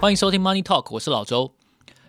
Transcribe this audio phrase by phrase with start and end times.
[0.00, 1.52] 欢迎收听 Money Talk，我是老周。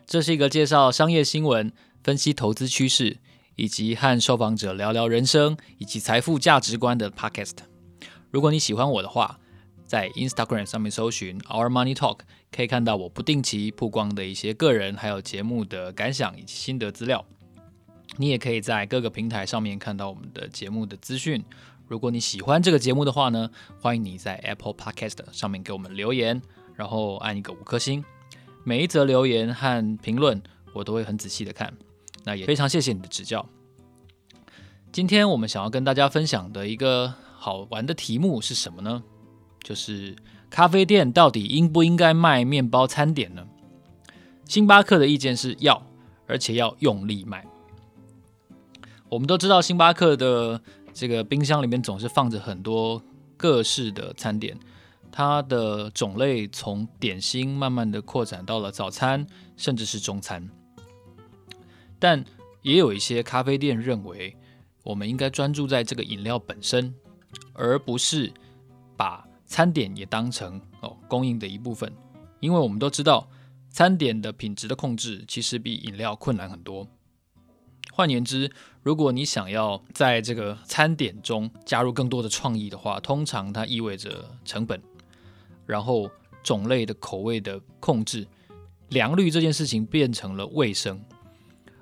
[0.06, 3.18] 这是一个介绍商业新闻、分析投资趋势，
[3.58, 7.57] 以及和受访者聊聊人生以及财富价值观的 Podcast。
[8.30, 9.38] 如果你喜欢我的话，
[9.86, 12.20] 在 Instagram 上面搜寻 Our Money Talk，
[12.50, 17.26] 可以看到我不定期曝光的一些个人还有节目的感想以及心得资料。
[18.16, 21.43] 你也可以在各个平台上面看到我们的节目的资讯。
[21.89, 23.50] 如果你喜欢这个节目的话呢，
[23.82, 26.42] 欢迎你在 Apple Podcast 上面给我们留言，
[26.82, 28.04] 然后按一个五颗星。
[28.64, 30.42] 每一则留言和评论
[30.74, 31.71] 我都会很仔细的看。
[32.23, 33.48] 那也非常谢谢你的指教。
[34.92, 39.04] 今天我们想要跟大家分享的一个好玩的题目是什么呢？
[39.62, 40.16] 就是
[40.50, 43.45] 咖啡店到底应不应该卖面包餐点呢？
[44.45, 45.86] 星巴克的意见是要，
[46.26, 47.45] 而且要用力卖。
[49.08, 50.59] 我们都知道，星巴克的
[50.92, 53.00] 这个冰箱里面总是放着很多
[53.38, 54.58] 各式的餐点，
[55.12, 60.50] 它的种类从点心慢慢的扩展到了早餐，甚至是中餐。
[62.00, 62.23] 但
[62.62, 64.36] 也有一些咖啡店认为，
[64.84, 66.94] 我们应该专注在这个饮料本身，
[67.54, 68.32] 而不是
[68.95, 71.92] 把餐点也当成哦供应的一部分。
[72.39, 73.28] 因为我们都知道，
[73.70, 76.88] 餐点的品质的控制其实比饮料困难很多。
[77.94, 78.52] 换言之，
[78.82, 84.82] 如果你想要在这个餐点中加入更多的创意的话，通常它意味着成本，
[85.66, 86.09] 然后
[86.44, 88.28] 种类的口味的控制，
[88.90, 91.04] 良率这件事情变成了卫生。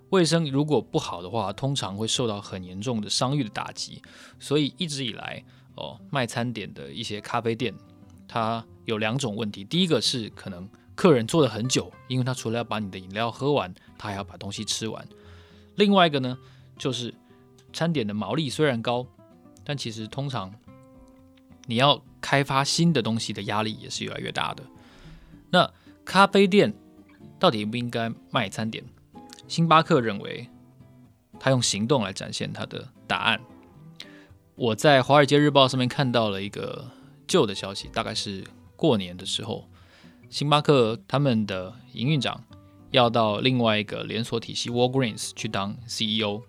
[0.10, 4.02] 卫生如果不好的话，通常会受到很严重的商誉的打击。
[4.40, 5.44] 所以一直以来，
[5.76, 7.74] 哦，卖餐点的一些咖啡店，
[8.28, 9.64] 它有两种问题。
[9.64, 15.08] 第一个是可能客人坐了很久，因为他除了要把你的饮料喝完，他还要把东西吃完。
[15.76, 16.38] 另外一个呢，
[16.78, 17.14] 就是
[17.72, 19.06] 餐点的毛利虽然高，
[19.64, 20.52] 但其实通常
[21.68, 24.64] 你要开发新的东西的压力也是越来越大的。
[25.50, 25.72] 那
[26.06, 26.74] 咖啡店
[27.40, 28.84] 到底应不应该卖餐点？
[29.48, 30.48] 星巴克认为，
[31.40, 33.42] 他用行动来展现他的答案。
[34.56, 36.92] 我在《华尔街日报》上面看到了一个
[37.28, 38.44] 旧的消息，大概是
[38.76, 39.68] 过年的时候，
[40.30, 42.44] 星巴克他们的营运长。
[42.92, 46.42] 要到另外一个连锁体系 Walgreens 去当 CEO，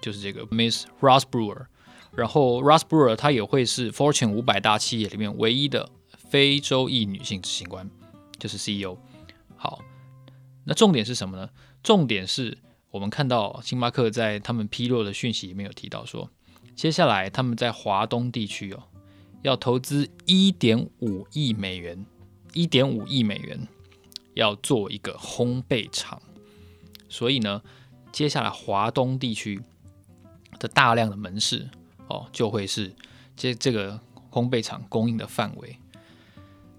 [0.00, 1.66] 就是这个 Miss Ross Brewer。
[2.14, 7.88] 然后 Roz Brewer 她也会是 Fortune 五百大企业里面唯一的非洲裔女性执行官，
[8.38, 8.96] 就是 CEO。
[9.56, 9.80] 好，
[10.64, 11.50] 那重点是什么呢？
[11.82, 12.58] 重点是
[12.90, 16.30] 我们看到星巴克在他们披露的讯息里面有提到说，
[16.74, 18.82] 接下来他们在华东地区哦
[19.42, 22.04] 要投资一点五亿美元，
[22.52, 23.66] 一点五亿美元。
[24.34, 26.22] 要做一个烘焙厂，
[27.08, 27.60] 所以呢，
[28.12, 29.60] 接下来华东地区
[30.60, 31.68] 的大量的门市
[32.08, 32.94] 哦，就会是
[33.36, 35.78] 这这个烘焙厂供应的范围。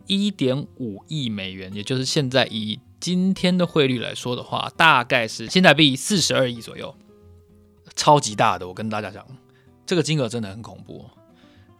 [0.08, 6.96] 一点五亿美元，也就是现在以今天的汇率来说的话，大概是新台币四十二亿左右，
[7.96, 8.68] 超级大的。
[8.68, 9.26] 我跟大家讲，
[9.86, 11.06] 这个金额真的很恐怖。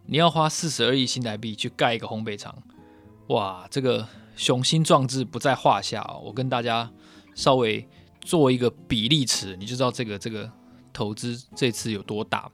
[0.06, 2.56] 你要花四十二亿新台币去盖一个烘焙厂，
[3.28, 4.08] 哇，这个。
[4.36, 6.90] 雄心壮志不在话下，我跟大家
[7.36, 7.86] 稍微
[8.22, 10.50] 做一个比例尺，你就知道这个这个
[10.94, 12.50] 投资这次有多大。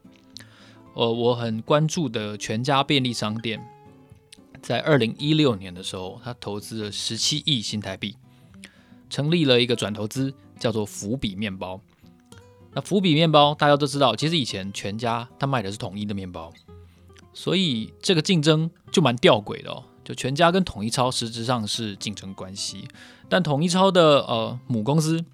[0.96, 3.62] 呃，我很关注的全家便利商店，
[4.62, 8.16] 在二零一六年的时候，他投资了十七亿新台币，
[9.10, 11.82] 成立了一个转投资，叫做福比面包。
[12.74, 16.54] 那福比面包大家都知道，其实以前全家他卖的是统一的面包，
[17.34, 19.84] 所以这个竞争就蛮吊诡的哦。
[20.04, 22.88] 就全家跟统一超实质上是竞争关系，
[23.28, 25.26] 但统一超的呃母公司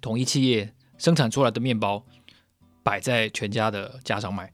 [0.00, 2.02] 统一企业生产出来的面包
[2.82, 4.50] 摆在全家的架上卖，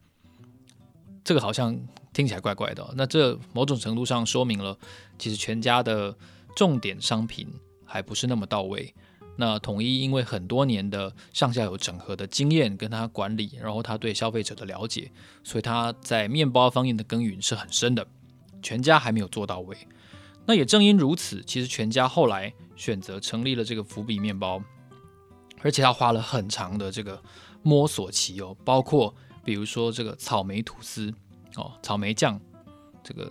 [1.24, 1.78] 这个好像
[2.12, 2.92] 听起来怪怪的。
[2.96, 4.76] 那这某种程度上说明了，
[5.18, 6.16] 其实全家的
[6.54, 7.48] 重点商品
[7.84, 8.94] 还不是那么到位。
[9.36, 15.10] 那统一因为很多年的上下游整合的经验跟他管理，然后他对消费者的了解，
[15.42, 18.06] 所以他在面包方面的耕耘是很深的。
[18.62, 19.76] 全家还没有做到位，
[20.46, 24.62] 那也正因如此，其实全家后来选择成立了这个伏笔面包，
[25.62, 27.20] 而且他花了很长的这个
[27.62, 29.12] 摸索期哦，包括
[29.44, 31.12] 比如说这个草莓吐司
[31.56, 32.40] 哦，草莓酱
[33.02, 33.30] 这个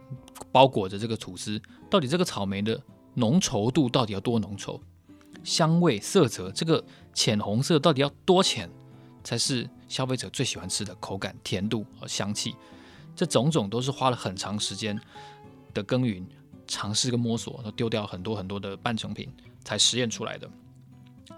[0.52, 2.82] 包裹着这个吐司，到底这个草莓的
[3.14, 4.80] 浓稠度到底要多浓稠？
[5.44, 8.70] 香味、色泽，这个浅红色到底要多浅
[9.24, 12.56] 才是消费者最喜欢吃的口感、甜度和香气？
[13.16, 15.00] 这种种都是花了很长时间
[15.74, 16.26] 的耕耘、
[16.68, 19.30] 尝试跟摸索，丢掉很多很多的半成品
[19.64, 20.50] 才实验出来的。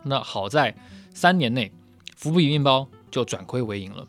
[0.04, 0.76] 那好在
[1.14, 1.72] 三年内，
[2.18, 4.06] 福比面包就转亏为盈了。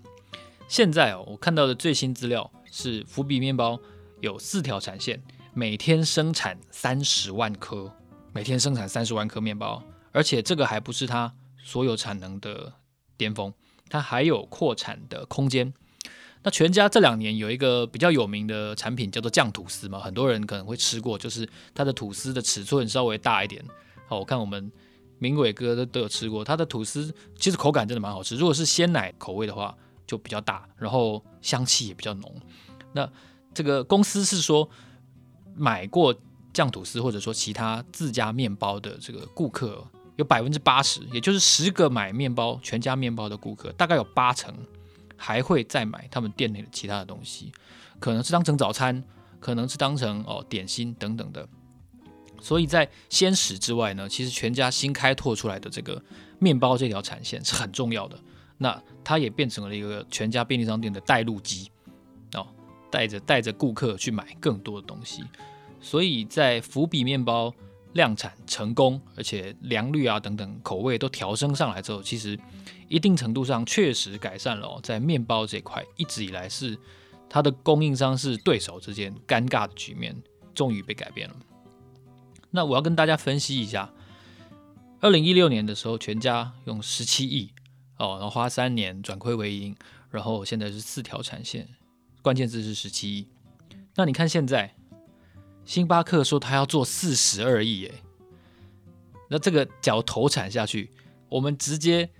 [0.74, 3.78] 现在哦，我看到的最新资料是，福比面包
[4.20, 5.22] 有四条产线，
[5.52, 7.94] 每天生产三十万颗
[8.32, 9.80] 每天生产三十万颗面包，
[10.10, 11.32] 而且这个还不是它
[11.62, 12.72] 所有产能的
[13.16, 13.54] 巅峰，
[13.88, 15.72] 它还有扩产的空间。
[16.42, 23.64] 那全家这两年有一个比较有名的产品叫做酱吐司嘛，很多人可能会吃过，就是它的吐司的尺寸稍微大一点。
[24.08, 24.72] 好，我看我们
[25.20, 28.34] 明伟哥都都有吃过，它的吐司其实口感真的蛮好吃。
[28.34, 29.72] 如果是鲜奶口味的话，
[30.06, 32.34] 就比较大，然后香气也比较浓。
[32.92, 33.10] 那
[33.52, 34.68] 这个公司是说，
[35.54, 36.14] 买过
[36.52, 39.86] 酱吐司或者说其他自家面包的这个顾客
[40.16, 44.54] 有百分之八十，也就是十个买面包全家面包的顾客，大概有八成。
[45.16, 47.50] 还会再买他们店内的其他的东西，
[48.00, 49.02] 可能是当成早餐，
[49.38, 51.48] 可能是当成哦点心等等的。
[52.42, 56.02] 所以在鲜食之外呢，其实全家新开拓出来的这个
[56.40, 58.18] 面包这条产线是很重要的。
[58.58, 61.70] 那它也变成了一个全家便利商店的带路机
[62.34, 62.46] 哦，
[62.90, 65.24] 带着带着顾客去买更多的东西。
[65.80, 67.54] 所以在伏笔面包
[67.92, 72.38] 量产成功，而且良率啊等等口味都调升上来之后，其实。
[72.86, 76.78] 一定程度上确实改善了哦，在面包这块一直以来是
[77.30, 80.14] 它的供应商是对手之间尴尬的局面，
[80.54, 81.34] 终于被改变了。
[82.50, 83.90] 那我要跟大家分析一下，
[85.00, 87.50] 二零一六年的时候，全家用十七亿
[88.04, 89.74] 哦，然后花三年转亏为盈，
[90.10, 91.66] 然后现在是四条产线，
[92.22, 93.26] 关键字是十七亿。
[93.94, 94.74] 那你看现在，
[95.64, 97.94] 星巴克说他要做四十二亿，哎，
[99.30, 100.90] 那这个脚投产下去，
[101.28, 102.10] 我们直接。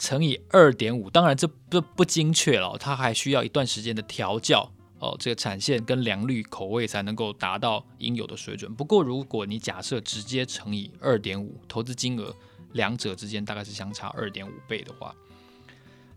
[0.00, 4.70] 乘以二点五，当然这不不精确了，它还需要一段时间的调教
[5.00, 8.72] 哦，这个产线跟良率口味才能够达到应有的水准。
[8.72, 12.32] 不过如果你假设直接乘以二点五，投资金额
[12.74, 15.12] 两者之间大概是相差二点五倍的话，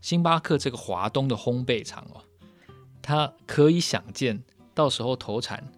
[0.02, 2.22] 星巴克这个华东的烘焙厂哦，
[3.02, 4.44] 它可以想见，
[4.74, 5.72] 到时候投产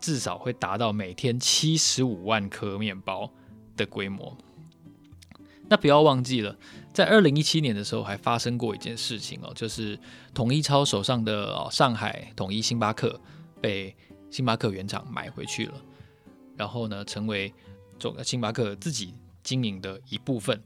[0.00, 3.30] 至少会达到每天七十五万颗面包
[3.76, 4.36] 的规模。
[5.68, 6.56] 那不要忘记了，
[6.94, 9.98] 在二零一七年的时候，还发生过一件事情哦，就是
[10.32, 13.20] 统一超手上的上海统一星巴克
[13.60, 13.94] 被
[14.30, 15.74] 星巴克原厂买回去了，
[16.56, 17.52] 然后呢，成为
[17.98, 19.12] 总星巴克自己
[19.42, 20.62] 经营的一部分。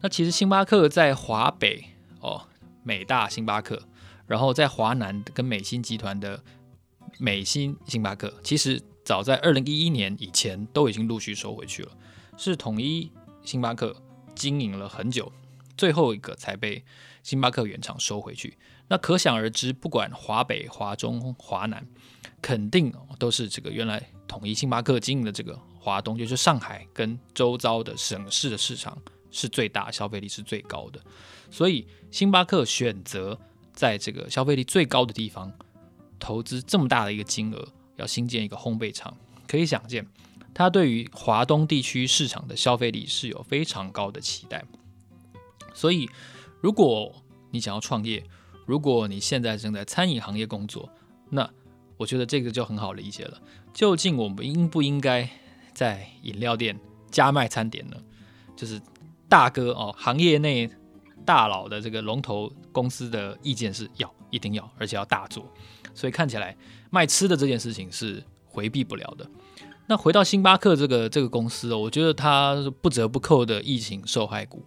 [0.00, 1.84] 那其实星巴克在华北
[2.20, 2.46] 哦，
[2.82, 3.82] 美大星巴克，
[4.26, 6.42] 然后在华南跟美心集团的
[7.18, 11.92] 美心星巴克，其实早在二零一一年以前都已经陆续收回去了，
[12.36, 13.10] 是统一
[13.42, 13.96] 星巴克。
[14.34, 15.32] 经营了很久，
[15.76, 16.84] 最后一个才被
[17.24, 18.56] 星巴克原厂收回去。
[18.86, 21.84] 那可想而知，不管华北、华中、华南，
[22.40, 28.96] 肯定都是这个原来统一星巴克经营的这个华东，就是上海跟周遭的省市的市场
[29.30, 31.00] 是最大，消费力是最高的。
[31.50, 33.38] 所以星巴克选择
[33.72, 35.52] 在这个消费力最高的地方
[36.18, 39.16] 投资这么大的一个金额，要新建一个烘焙厂，
[39.46, 40.06] 可以想见。
[40.54, 44.64] 他对于华东地区市场的消费力是有非常高的期待，
[45.72, 46.08] 所以
[46.60, 47.14] 如果
[47.50, 48.24] 你想要创业，
[48.66, 50.90] 如果你现在正在餐饮行业工作，
[51.30, 51.48] 那
[51.96, 53.40] 我觉得这个就很好理解了。
[53.72, 55.30] 究竟我们应不应该
[55.72, 56.78] 在饮料店
[57.10, 57.96] 加卖餐点呢？
[58.56, 58.80] 就是
[59.28, 60.70] 大哥哦，行业内
[61.24, 65.46] 大佬的这个龙头公司的意见是要，一定要，而且要大做，
[65.94, 66.56] 所以看起来
[66.90, 69.28] 卖吃的这件事情是回避不了的。
[69.86, 74.64] 那回到星巴克这个这个公司哦，我觉得它是不折不扣的疫情受害股，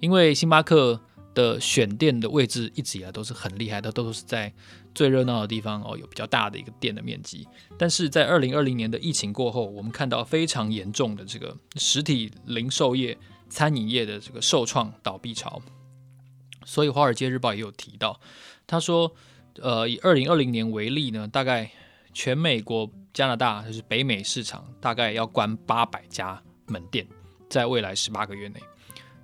[0.00, 1.00] 因为星巴克
[1.34, 4.52] 的选店的位置一直以来都是很厉害的，都是在
[4.94, 7.46] 最热闹的地方哦，有比较大的一个店的面积。
[7.76, 13.16] 但是在二零二零年的疫情过后，我们看到非常严重的这个实体零售业、
[13.48, 15.60] 餐饮业的这个受创倒闭潮。
[16.64, 18.20] 所以《华尔街日报》也有提到，
[18.66, 19.14] 他说，
[19.60, 21.70] 呃，以二零二零年为例呢，大概
[22.12, 22.90] 全美国。
[23.14, 27.04] 加拿大就是北美市场，大概要关八百家门店，
[27.50, 28.62] 在未来十八个月内。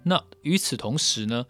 [0.03, 1.47] 那与此同时呢，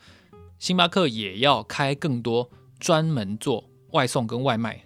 [0.59, 4.85] 星巴克也要开更多专门做外送跟外卖，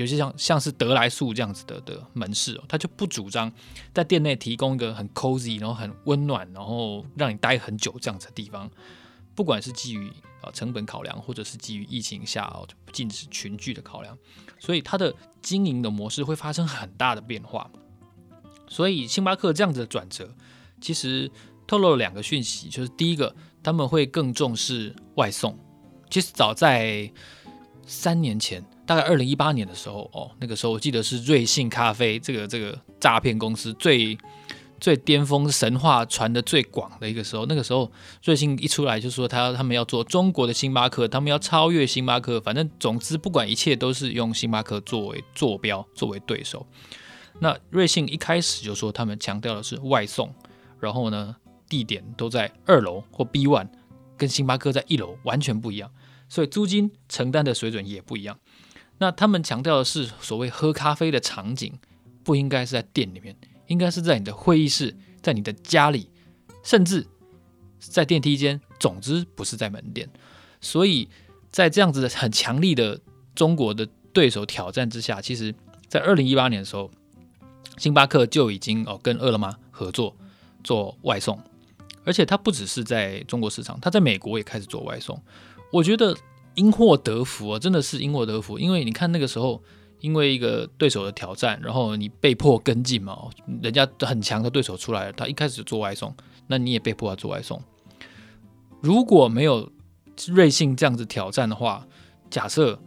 [0.00, 3.52] 有些像像是德来素这样子的的门市哦，他就不主张
[3.92, 8.70] 在店内提供一个很 cozy，然后很温暖，然后让你待很久这样子的地方。
[9.34, 14.16] 不管是基于啊成本考量，或者是基于疫情下哦就禁止群聚的考量，
[14.58, 17.70] 所以它的经营的模式会发生很大的变化。
[18.68, 20.34] 所以星巴克这样子的转折，
[20.80, 21.30] 其实
[21.66, 25.58] 透露了两个讯息，就是第一个，他们会更重视外送。
[26.08, 27.12] 其实早在
[27.90, 34.16] 三年前，大概二零一八年的时候哦，那个时候我记得是瑞幸咖啡这个这个诈骗公司最。
[34.80, 37.92] 最巅峰神话传的最广的一个时候，那个时候
[38.24, 46.66] 瑞幸一出来就说他他们要做中国的星巴克，他们要超越星巴克，反正总之不管一切都是用星巴克作为坐标作为对手。
[47.40, 50.32] 那瑞幸一开始就说他们强调的是外送，
[50.80, 51.36] 然后呢，
[51.68, 53.68] 地点都在二楼或 B one，
[54.16, 55.90] 跟星巴克在一楼完全不一样，
[56.30, 58.38] 所以租金承担的水准也不一样。
[58.96, 61.74] 那他们强调的是所谓喝咖啡的场景，
[62.22, 66.08] 不应该是在店里面，应该是在你的会议室，在你的家里，
[66.62, 67.06] 甚至
[67.78, 70.08] 在电梯间，总之不是在门店。
[70.60, 71.08] 所以
[71.50, 73.00] 在这样子的很强力的
[73.34, 75.54] 中国的对手挑战之下，其实
[75.88, 76.90] 在二零一八年的时候，
[77.78, 80.14] 星巴克就已经哦跟饿了么合作
[80.62, 81.42] 做外送，
[82.04, 85.18] 而且它不只是在中国市场，它在美国也开始做外送。
[85.72, 86.16] 我觉得。
[86.56, 88.58] 因祸得福啊，真的是因祸得福。
[88.58, 89.62] 因为你看那个时候，
[90.00, 93.16] 因为一个对手的挑战，然后你被迫跟进嘛，
[93.62, 96.12] 人家很强的对手出来了，他一开始做外送，
[96.48, 97.62] 那你也被迫要做外送。
[98.82, 99.70] 如果没有
[100.26, 101.86] 瑞幸这样子挑战的话，
[102.28, 102.78] 假设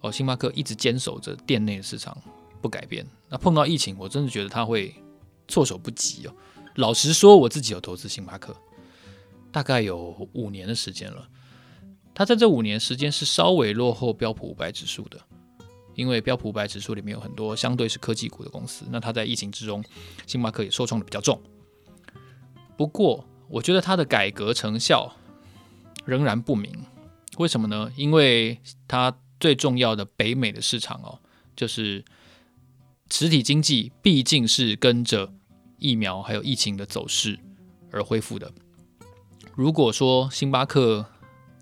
[0.00, 2.14] 哦，星巴克一直坚守着店内的市场
[2.60, 4.92] 不改变，那碰到疫情，我真的觉得他会
[5.46, 6.34] 措手不及哦。
[6.74, 8.54] 老实说，我自己有投资星巴克，
[9.52, 11.28] 大概有五年的时间了。
[12.14, 15.18] 它在这五年时间是稍微落后标普五百指数的，
[15.94, 18.84] 因为标普五百指数里面有很多相对是科技股的公司。
[18.90, 19.82] 那它在疫情之中，
[20.26, 21.40] 星巴克也受创的比较重。
[22.76, 25.14] 不过，我觉得它的改革成效
[26.04, 26.72] 仍然不明。
[27.38, 27.90] 为什么呢？
[27.96, 31.18] 因为它最重要的北美的市场哦，
[31.56, 32.04] 就是
[33.10, 35.32] 实体经济毕竟是跟着
[35.78, 37.38] 疫苗还有疫情的走势
[37.90, 38.52] 而恢复的。
[39.54, 41.06] 如果说星巴克，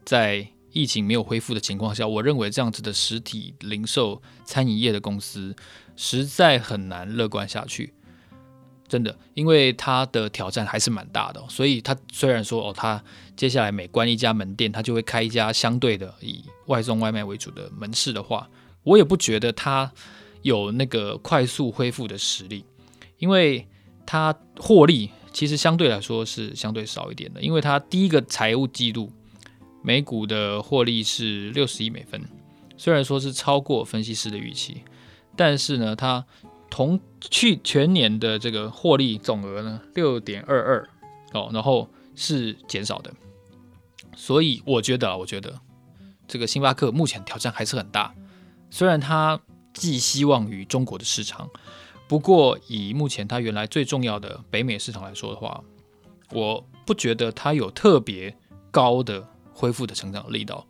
[0.04, 5.54] 在疫情没有恢复的情况下，我认为这样子的实体零售餐饮业的公司
[5.96, 7.92] 实在很难乐观下去，
[8.86, 11.44] 真的，因为它的挑战还是蛮大的。
[11.48, 13.02] 所以，他虽然说哦，他
[13.36, 18.48] 接下来每关一家门店，他就会开一家相对的以外送外卖为主的门市的话，
[18.84, 19.90] 我也不觉得他
[20.42, 22.64] 有那个快速恢复的实力，
[23.18, 23.66] 因为
[24.06, 29.12] 他获利其实相对来说是相对少一点的，因为他第一个财务季度。
[29.82, 32.22] 每股的获利是六十亿美分，
[32.76, 34.82] 虽然说是超过分析师的预期，
[35.36, 36.24] 但是呢，它
[36.68, 40.88] 同去全年的这个获利总额呢六点二二
[41.32, 43.10] 哦，然后是减少的，
[44.14, 45.58] 所以我觉得，我觉得
[46.28, 48.14] 这个星巴克目前挑战还是很大，
[48.68, 49.40] 虽然它
[49.72, 51.48] 寄希望于中国的市场，
[52.06, 55.64] 不过以目前它原来最重要的北美市场来说的话，
[56.32, 58.36] 我不觉得它有特别
[58.70, 59.26] 高的。
[59.60, 60.66] 恢复的成长力道，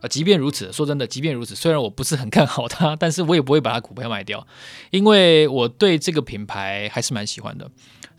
[0.00, 4.46] 啊，即便如此，说真的，即便如此，虽然我不是很看好它，但是我也不会把它股票卖掉，
[4.90, 7.68] 因为我对这个品牌还是蛮喜欢的。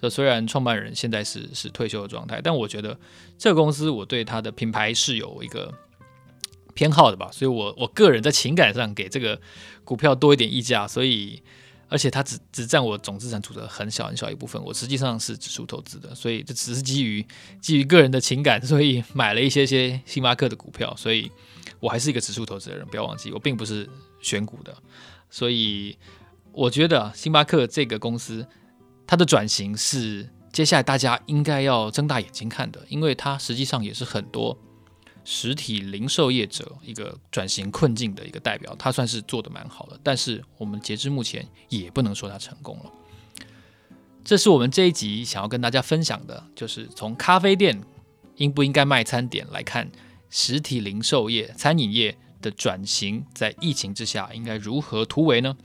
[0.01, 2.99] 这虽然创办人现在是是退休的状态，但我觉得
[3.37, 5.73] 这个公司我对它的品牌是有一个
[6.73, 9.39] 偏好的吧，所以我我个人在情感上给这个
[9.85, 11.41] 股票多一点溢价，所以。
[11.91, 17.23] 而且它只只占我总资产组的很小很小一部分，我实际上是指数投资的，所以这只是基于
[17.59, 21.29] 基于个人的情感，所以买了一些些星巴克的股票，所以
[21.81, 23.89] 我还是一个指数投资的人，不要忘记，我并不是
[24.21, 24.73] 选股的，
[25.29, 25.97] 所以
[26.53, 28.47] 我觉得星巴克这个公司
[29.05, 34.57] 它的转型是接下来大家应该要睁大眼睛看的，因为它实际上也是很多。
[35.23, 42.91] 实体零售业者一个转型困境的一个代表，他算是做得蛮好的，但是我们截至目前也不能说他成功了。
[44.23, 47.81] 这是我们这一集想要跟大家分享的，就是从咖啡店
[48.35, 49.91] 应不应该卖餐点来看，
[50.29, 55.57] 实体零售业、餐饮业的转型在疫情之下应该如何突围呢？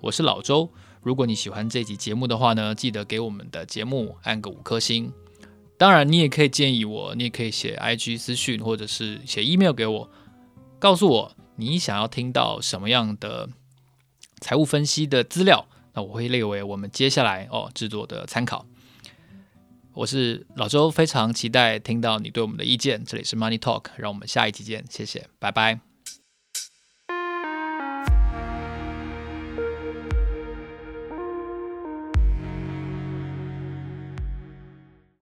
[0.00, 0.70] 我是老周，
[1.02, 5.12] 如果你喜欢这集节目的话呢，记得给我们的节目按个五颗星。
[5.78, 10.10] 当然，你也可以建议我，你也可以写 IG 私讯，或者是写 email 给我，
[10.80, 13.48] 告诉我你想要听到什么样的
[14.40, 18.66] 财务分析的资料，那我会列为我们接下来哦制作的参考。
[19.94, 23.04] 我是老周，非常期待听到你对我们的意见。
[23.04, 25.87] 这里是 Money Talk，让我们下一期见，谢谢，拜拜。